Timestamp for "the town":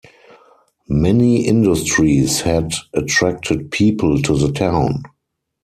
4.35-5.03